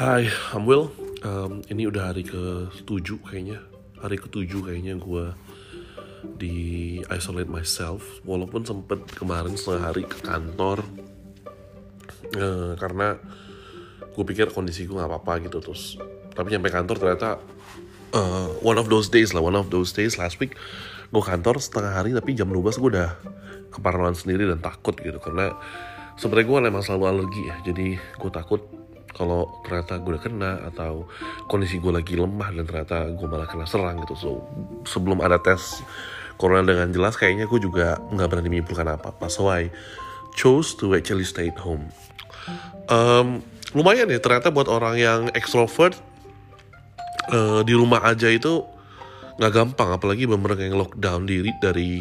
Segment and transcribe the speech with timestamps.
[0.00, 0.88] Hai, I'm Will.
[1.28, 3.60] Um, ini udah hari ke-7 kayaknya.
[4.00, 5.28] Hari ke-7 kayaknya gue
[6.40, 6.56] di
[7.12, 8.00] isolate myself.
[8.24, 10.80] Walaupun sempet kemarin setengah hari ke kantor.
[12.32, 13.20] Eh, karena
[14.16, 15.60] gue pikir kondisi gue gak apa-apa gitu.
[15.60, 16.00] Terus,
[16.32, 17.36] tapi nyampe kantor ternyata
[18.16, 19.44] eh, one of those days lah.
[19.44, 20.56] One of those days last week
[21.12, 23.20] gue kantor setengah hari tapi jam 12 gue udah
[23.68, 25.20] keparnoan sendiri dan takut gitu.
[25.20, 25.52] Karena
[26.16, 27.56] sebenarnya gue memang selalu alergi ya.
[27.68, 28.79] Jadi gue takut
[29.14, 31.06] kalau ternyata gue udah kena atau
[31.50, 34.14] kondisi gue lagi lemah dan ternyata gue malah kena serang gitu.
[34.14, 34.30] So
[34.86, 35.82] sebelum ada tes
[36.40, 39.26] corona dengan jelas kayaknya gue juga nggak berani menyimpulkan apa-apa.
[39.28, 39.68] So I
[40.38, 41.90] chose to actually stay at home.
[42.88, 43.44] Um,
[43.76, 45.98] lumayan ya ternyata buat orang yang extrovert
[47.30, 48.62] uh, di rumah aja itu
[49.36, 49.90] nggak gampang.
[49.94, 52.00] Apalagi bener yang lockdown diri dari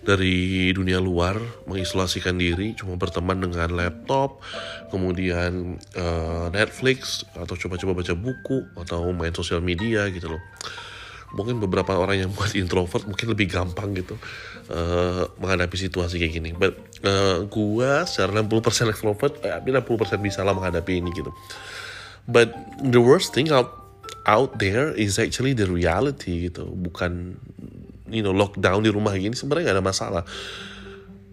[0.00, 1.36] dari dunia luar
[1.68, 4.40] mengisolasikan diri cuma berteman dengan laptop
[4.88, 10.42] kemudian uh, Netflix atau coba-coba baca buku atau main sosial media gitu loh.
[11.30, 14.18] Mungkin beberapa orang yang buat introvert mungkin lebih gampang gitu
[14.72, 16.50] uh, menghadapi situasi kayak gini.
[16.56, 16.74] But
[17.06, 19.86] uh, gua secara 60% extrovert eh, 60%
[20.18, 21.30] bisa lah menghadapi ini gitu.
[22.26, 22.50] But
[22.82, 23.80] the worst thing out
[24.28, 27.40] out there is actually the reality gitu bukan
[28.10, 30.24] you know lockdown di rumah gini sebenarnya gak ada masalah.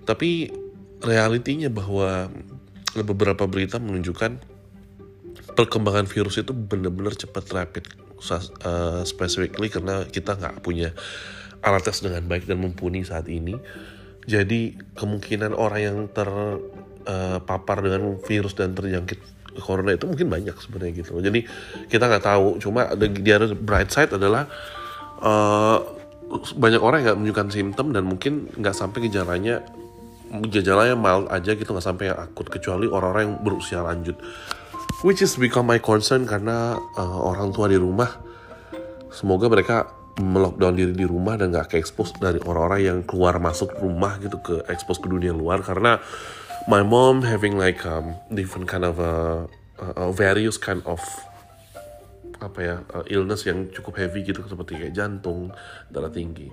[0.08, 0.50] Tapi
[1.04, 2.32] realitinya bahwa
[2.98, 4.58] beberapa berita menunjukkan
[5.54, 7.86] perkembangan virus itu benar-benar cepat rapid
[8.66, 10.94] uh, specifically karena kita nggak punya
[11.62, 13.58] alat tes dengan baik dan mumpuni saat ini.
[14.28, 20.94] Jadi kemungkinan orang yang terpapar uh, dengan virus dan terjangkit corona itu mungkin banyak sebenarnya
[21.02, 21.40] gitu jadi
[21.90, 24.46] kita nggak tahu cuma other bright side adalah
[25.22, 25.97] uh,
[26.60, 29.64] banyak orang yang nggak menunjukkan simptom dan mungkin nggak sampai gejalanya
[30.52, 34.20] gejalanya mild aja gitu nggak sampai yang akut kecuali orang-orang yang berusia lanjut.
[35.06, 38.10] Which is become my concern karena uh, orang tua di rumah
[39.14, 39.88] semoga mereka
[40.18, 44.42] melockdown diri di rumah dan nggak ke expose dari orang-orang yang keluar masuk rumah gitu
[44.42, 45.62] ke expose ke dunia luar.
[45.62, 46.02] Karena
[46.66, 49.46] my mom having like um, different kind of a,
[49.78, 51.00] a, a various kind of
[52.38, 55.50] apa ya uh, illness yang cukup heavy gitu seperti kayak jantung
[55.90, 56.50] darah tinggi.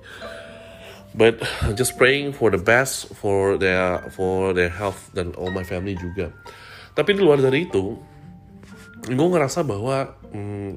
[1.14, 1.38] But
[1.78, 6.34] just praying for the best for their for their health dan all my family juga.
[6.94, 7.94] Tapi di luar dari itu
[9.04, 10.74] gue ngerasa bahwa hmm,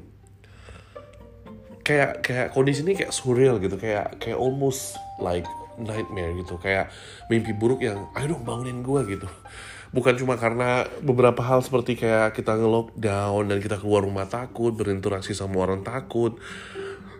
[1.82, 3.74] kayak kayak kondisi ini kayak surreal gitu.
[3.74, 6.54] Kayak kayak almost like nightmare gitu.
[6.62, 6.94] Kayak
[7.26, 9.28] mimpi buruk yang ayo dong bangunin gue gitu
[9.90, 15.32] bukan cuma karena beberapa hal seperti kayak kita nge-lockdown dan kita keluar rumah takut berinteraksi
[15.32, 16.36] sama orang takut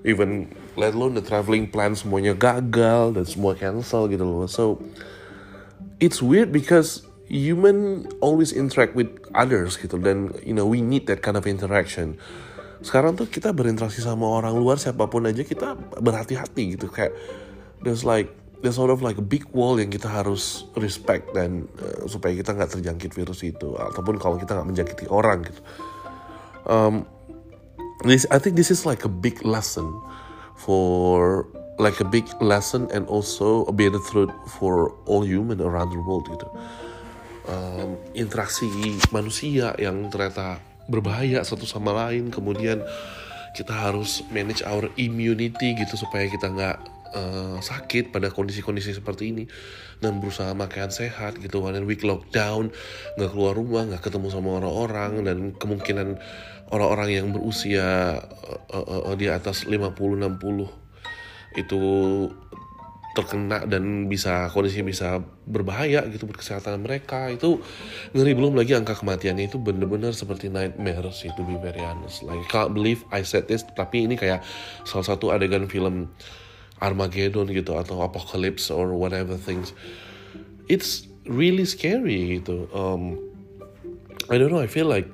[0.06, 4.47] even let alone the traveling plan semuanya gagal dan semua cancel gitu loh.
[4.47, 4.79] So
[5.99, 11.25] it's weird because human always interact with others gitu dan you know we need that
[11.25, 12.17] kind of interaction.
[12.79, 17.11] Sekarang tuh kita berinteraksi sama orang luar siapa pun aja kita berhati-hati gitu kayak
[17.83, 18.31] there's like
[18.63, 22.55] there's sort of like a big wall yang kita harus respect dan uh, supaya kita
[22.55, 25.61] nggak terjangkit virus itu ataupun kalau kita nggak menjangkiti orang gitu.
[26.69, 27.07] Um,
[28.03, 29.87] this I think this is like a big lesson
[30.59, 31.47] for
[31.79, 36.27] like a big lesson and also a better truth for all human around the world
[36.27, 36.49] gitu.
[37.49, 38.69] Um, interaksi
[39.15, 40.61] manusia yang ternyata
[40.91, 42.83] berbahaya satu sama lain kemudian
[43.57, 46.77] kita harus manage our immunity gitu supaya kita nggak
[47.15, 49.45] uh, sakit pada kondisi-kondisi seperti ini
[50.03, 51.65] dan berusaha makan sehat gitu.
[51.69, 52.73] Dan week lockdown
[53.17, 56.21] nggak keluar rumah nggak ketemu sama orang-orang dan kemungkinan
[56.73, 58.19] orang-orang yang berusia
[58.73, 61.81] uh, uh, uh, di atas 50-60 itu
[63.17, 67.27] terkena dan bisa kondisi bisa berbahaya gitu buat kesehatan mereka.
[67.35, 67.59] Itu
[68.15, 69.51] ngeri belum lagi angka kematiannya.
[69.51, 73.67] Itu bener-bener seperti nightmare sih to be very honest like can't believe I said this
[73.75, 74.47] tapi ini kayak
[74.87, 76.15] salah satu adegan film
[76.78, 79.75] Armageddon gitu atau Apocalypse or whatever things.
[80.71, 83.20] It's really scary gitu um,
[84.32, 85.08] I don't know I feel like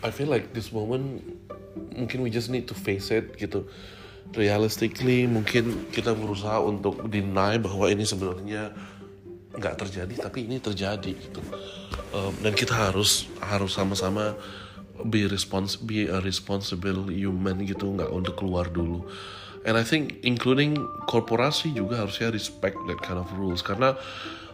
[0.00, 1.20] I feel like this moment
[1.92, 3.68] mungkin we just need to face it gitu.
[4.32, 8.72] Realistically mungkin kita berusaha untuk deny bahwa ini sebenarnya
[9.50, 11.42] nggak terjadi tapi ini terjadi gitu.
[12.16, 14.34] Um, dan kita harus harus sama-sama
[15.04, 19.04] be respons be a responsible human gitu nggak untuk keluar dulu
[19.64, 20.76] and I think including
[21.10, 23.96] korporasi juga harusnya respect that kind of rules karena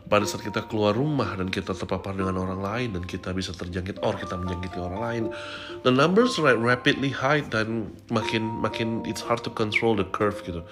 [0.06, 3.98] pada saat kita keluar rumah dan kita terpapar dengan orang lain dan kita bisa terjangkit
[4.06, 5.24] or kita menjangkiti orang lain
[5.82, 10.62] the numbers right rapidly high dan makin makin it's hard to control the curve gitu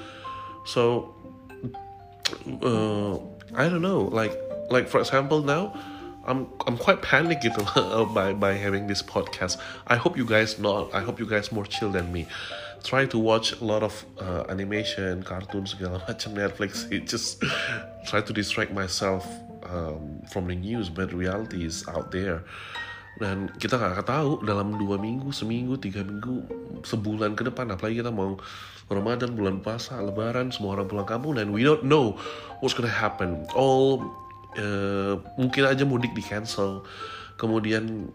[0.62, 1.10] so
[2.62, 3.18] uh,
[3.58, 4.34] I don't know like
[4.70, 5.74] like for example now
[6.24, 7.60] I'm I'm quite panic gitu
[8.16, 9.60] by by having this podcast.
[9.84, 10.88] I hope you guys not.
[10.96, 12.24] I hope you guys more chill than me.
[12.84, 16.84] Try to watch a lot of uh, animation, cartoon segala macam Netflix.
[16.92, 17.40] It just
[18.04, 19.24] try to distract myself
[19.64, 22.44] um, from the news, but reality is out there.
[23.16, 26.44] Dan kita nggak tahu dalam dua minggu, seminggu, tiga minggu,
[26.82, 28.36] sebulan ke depan, apalagi kita mau
[28.90, 32.18] Ramadan, bulan puasa, Lebaran, semua orang pulang kampung dan we don't know
[32.60, 33.48] what's gonna happen.
[33.56, 34.02] All
[34.60, 36.84] uh, mungkin aja mudik di cancel,
[37.40, 38.12] kemudian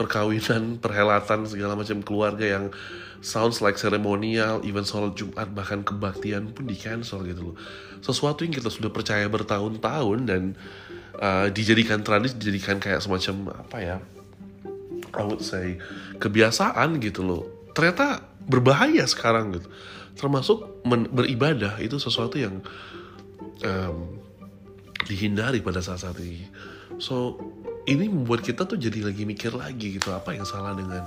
[0.00, 2.72] perkawinan, perhelatan segala macam keluarga yang
[3.20, 7.56] sounds like ceremonial, even sholat Jumat bahkan kebaktian pun di cancel gitu loh.
[8.00, 10.56] Sesuatu yang kita sudah percaya bertahun-tahun dan
[11.20, 13.96] uh, dijadikan tradisi, dijadikan kayak semacam apa ya?
[15.12, 15.76] I would say
[16.16, 17.44] kebiasaan gitu loh.
[17.76, 19.68] Ternyata berbahaya sekarang gitu.
[20.16, 20.80] Termasuk
[21.12, 22.64] beribadah itu sesuatu yang
[23.60, 24.16] um,
[25.04, 26.48] dihindari pada saat-saat ini.
[26.96, 27.36] So
[27.88, 31.04] ini membuat kita tuh jadi lagi mikir lagi gitu apa yang salah dengan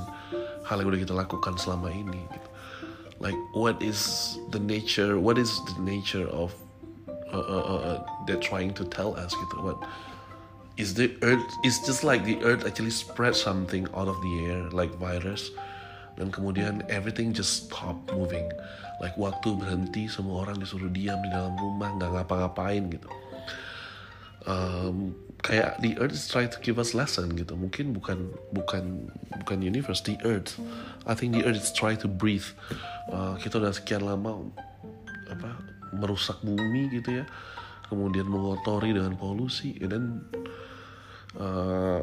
[0.65, 2.21] hal yang udah kita lakukan selama ini.
[2.31, 2.49] Gitu.
[3.21, 5.21] Like what is the nature?
[5.21, 6.55] What is the nature of
[7.29, 9.55] uh, uh, uh, uh they're trying to tell us gitu?
[9.61, 9.79] What
[10.77, 14.65] is the earth is just like the earth actually spread something out of the air
[14.73, 15.53] like virus
[16.17, 18.49] dan kemudian everything just stop moving
[18.97, 23.09] like waktu berhenti semua orang disuruh diam di dalam rumah nggak ngapa-ngapain gitu
[24.47, 27.53] um, kayak the earth is trying to give us lesson gitu.
[27.55, 29.11] Mungkin bukan bukan
[29.43, 30.55] bukan universe the earth.
[31.03, 32.47] I think the earth is trying to breathe.
[33.11, 34.47] Uh, kita udah sekian lama
[35.27, 35.59] apa
[35.91, 37.25] merusak bumi gitu ya.
[37.91, 40.23] Kemudian mengotori dengan polusi dan
[41.37, 42.01] uh,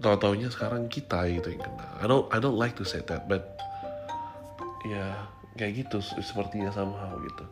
[0.00, 1.86] tahu-taunya sekarang kita gitu yang kena.
[2.00, 3.56] I don't I don't like to say that but
[4.84, 7.44] ya kayak gitu sepertinya somehow gitu.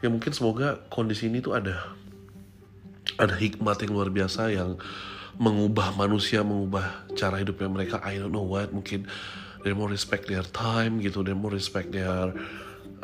[0.00, 1.76] Ya mungkin semoga kondisi ini tuh ada
[3.20, 4.80] ada hikmat yang luar biasa yang
[5.36, 8.00] mengubah manusia mengubah cara hidupnya mereka.
[8.00, 8.72] I don't know what.
[8.72, 9.04] Mungkin
[9.60, 11.20] they more respect their time gitu.
[11.20, 12.32] They more respect their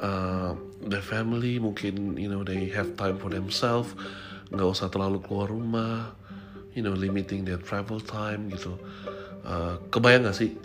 [0.01, 1.61] uh, their family.
[1.61, 3.93] Mungkin you know they have time for themselves.
[4.49, 6.17] Nggak usah terlalu keluar rumah
[6.73, 8.77] you know limiting their travel time gitu.
[9.47, 10.59] Uh, kebayang gak sih?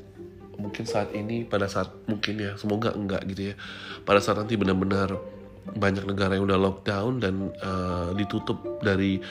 [0.57, 3.55] Mungkin saat ini pada saat mungkin ya semoga enggak gitu ya.
[4.03, 9.21] Pada saat nanti benar-benar banyak negara yang udah lockdown dan uh, ditutup dari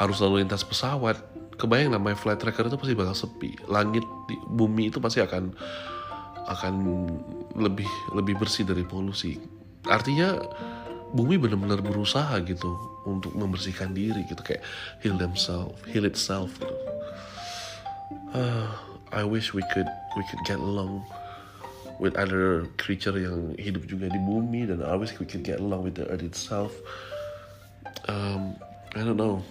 [0.00, 1.18] arus lalu lintas pesawat.
[1.60, 3.50] Kebayang namanya flight tracker itu pasti bakal sepi.
[3.68, 5.52] Langit di bumi itu pasti akan
[6.48, 6.74] akan
[7.54, 9.38] lebih lebih bersih dari polusi.
[9.86, 10.38] Artinya
[11.12, 12.72] bumi benar-benar berusaha gitu
[13.04, 14.64] untuk membersihkan diri gitu kayak
[15.04, 16.76] heal themselves heal itself gitu.
[18.32, 18.72] Uh,
[19.12, 21.04] I wish we could we could get along
[22.02, 25.94] with other creature yang hidup juga di bumi dan wish we could get along with
[25.94, 26.74] the earth itself.
[28.10, 28.58] Um,
[28.98, 29.46] I don't know.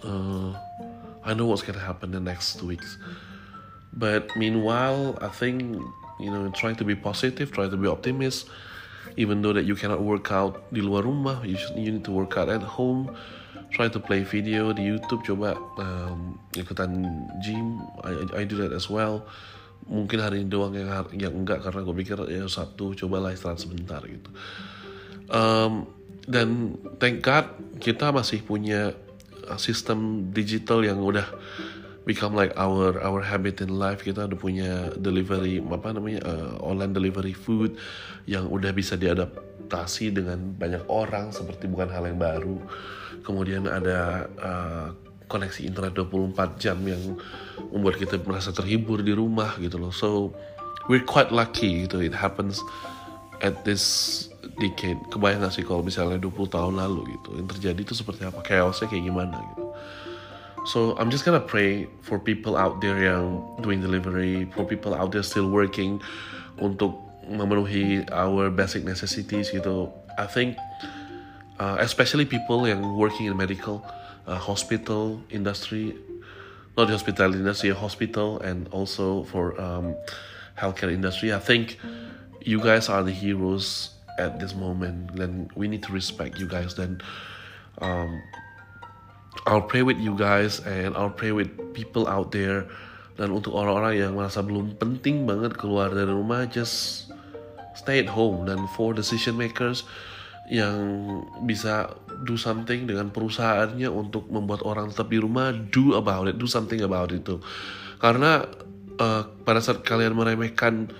[0.00, 0.56] Uh,
[1.20, 2.96] I know what's gonna happen the next two weeks,
[3.92, 5.76] but meanwhile, I think
[6.16, 8.48] you know trying to be positive, trying to be optimist.
[9.20, 12.14] Even though that you cannot work out di luar rumah you, should, you need to
[12.14, 13.12] work out at home.
[13.74, 17.84] Try to play video di YouTube coba um, ikutan gym.
[18.00, 19.28] I, I do that as well
[19.86, 24.02] mungkin hari ini doang yang yang enggak karena gue pikir ya Sabtu cobalah istirahat sebentar
[24.04, 24.30] gitu.
[25.30, 25.86] Um,
[26.26, 27.48] dan thank God
[27.78, 28.92] kita masih punya
[29.58, 31.26] sistem digital yang udah
[32.06, 34.04] become like our our habit in life.
[34.04, 37.74] Kita udah punya delivery apa namanya uh, online delivery food
[38.30, 42.58] yang udah bisa diadaptasi dengan banyak orang seperti bukan hal yang baru.
[43.26, 44.88] Kemudian ada uh,
[45.30, 47.14] koneksi internet 24 jam yang
[47.70, 49.94] membuat kita merasa terhibur di rumah gitu loh.
[49.94, 50.34] So
[50.90, 52.02] we're quite lucky gitu.
[52.02, 52.58] It happens
[53.40, 54.26] at this
[54.58, 54.98] decade.
[55.14, 58.42] Kebayang gak sih kalau misalnya 20 tahun lalu gitu yang terjadi itu seperti apa?
[58.42, 59.64] Chaosnya kayak gimana gitu.
[60.68, 65.14] So I'm just gonna pray for people out there yang doing delivery, for people out
[65.14, 66.02] there still working
[66.60, 66.92] untuk
[67.24, 69.88] memenuhi our basic necessities gitu.
[70.20, 70.60] I think
[71.56, 73.80] uh, especially people yang working in medical,
[74.26, 75.96] hospital industry,
[76.76, 79.96] not the hospital industry, hospital and also for um,
[80.58, 81.32] healthcare industry.
[81.32, 81.78] I think
[82.40, 85.16] you guys are the heroes at this moment.
[85.16, 86.74] Then we need to respect you guys.
[86.74, 87.00] Then
[87.80, 88.22] um,
[89.46, 92.66] I'll pray with you guys and I'll pray with people out there
[93.20, 97.08] dan untuk orang-orang yang merasa belum penting banget keluar dari rumah just
[97.76, 99.84] stay at home dan for decision makers
[100.48, 106.36] yang bisa do something dengan perusahaannya untuk membuat orang tetap di rumah do about it
[106.36, 107.40] do something about itu
[108.00, 108.44] karena
[109.00, 110.92] uh, pada saat kalian meremehkan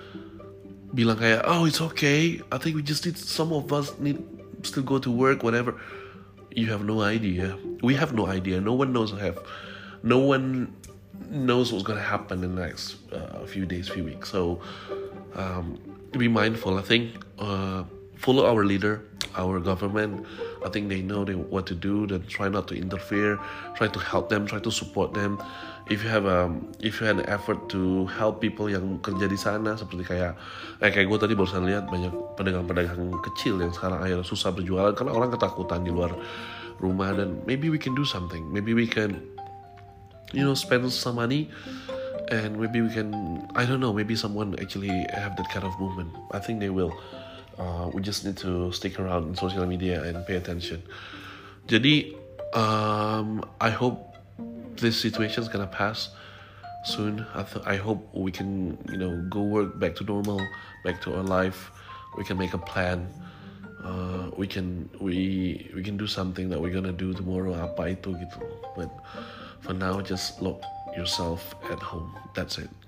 [0.91, 4.19] bilang kayak oh it's okay I think we just need some of us need
[4.61, 5.77] still go to work whatever
[6.55, 7.57] you have no idea.
[7.81, 8.61] We have no idea.
[8.61, 9.39] No one knows have,
[10.03, 10.75] no one
[11.29, 14.29] knows what's gonna happen in the next uh, few days, few weeks.
[14.29, 14.61] So
[15.35, 15.79] um,
[16.11, 16.77] be mindful.
[16.77, 17.83] I think uh,
[18.21, 19.01] follow our leader,
[19.35, 20.25] our government.
[20.61, 22.05] I think they know they, what to do.
[22.05, 23.41] Then try not to interfere.
[23.75, 24.45] Try to help them.
[24.45, 25.41] Try to support them.
[25.89, 29.35] If you have um, if you had an effort to help people yang kerja di
[29.35, 30.37] sana seperti kayak
[30.79, 35.11] eh, kayak gue tadi barusan lihat banyak pedagang-pedagang kecil yang sekarang akhirnya susah berjualan karena
[35.11, 36.15] orang ketakutan di luar
[36.79, 38.45] rumah dan maybe we can do something.
[38.53, 39.19] Maybe we can
[40.31, 41.51] you know spend some money
[42.31, 43.11] and maybe we can
[43.55, 46.95] i don't know maybe someone actually have that kind of movement i think they will
[47.57, 50.81] uh, we just need to stick around in social media and pay attention.
[51.67, 52.15] Jadi
[52.53, 54.15] um, i hope
[54.75, 56.09] this situation is gonna pass
[56.83, 57.25] soon.
[57.35, 60.41] I, th- I hope we can you know go work back to normal
[60.83, 61.71] back to our life.
[62.17, 63.07] We can make a plan.
[63.83, 67.53] Uh, we can we we can do something that we're gonna do tomorrow.
[67.53, 68.41] Apa itu gitu.
[68.73, 68.89] But
[69.61, 70.65] for now just lock
[70.97, 72.11] yourself at home.
[72.33, 72.80] That's it